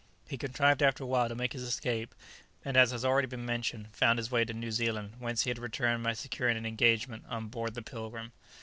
[0.27, 2.15] He contrived after a while to make his escape,
[2.65, 5.59] and, as has been already mentioned, found his way to New Zealand, whence he had
[5.59, 8.31] returned by securing an engagement on board the "Pilgrim."